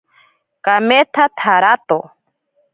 [0.65, 1.99] Kametsa tsarato.